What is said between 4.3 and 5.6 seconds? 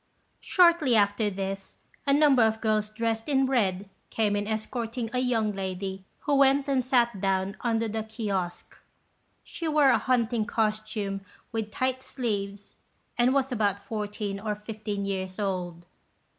in escorting a young